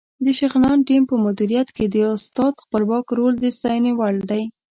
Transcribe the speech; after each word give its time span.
د 0.25 0.27
شغنان 0.39 0.79
ټیم 0.87 1.03
په 1.07 1.15
مدیریت 1.25 1.69
کې 1.77 1.85
د 1.89 1.95
استاد 2.15 2.53
خپلواک 2.63 3.05
رول 3.17 3.33
د 3.39 3.45
ستاینې 3.57 3.91
وړ 3.99 4.15
دی. 4.31 4.43